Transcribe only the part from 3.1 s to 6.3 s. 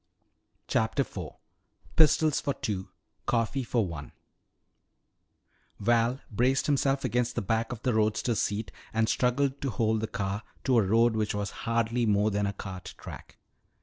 COFFEE FOR ONE Val